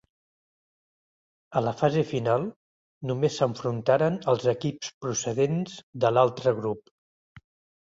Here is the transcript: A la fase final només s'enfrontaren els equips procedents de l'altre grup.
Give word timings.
A 1.59 1.61
la 1.65 1.73
fase 1.81 2.03
final 2.13 2.47
només 3.11 3.37
s'enfrontaren 3.43 4.19
els 4.35 4.49
equips 4.55 4.91
procedents 5.07 5.79
de 6.07 6.15
l'altre 6.19 6.57
grup. 6.65 6.95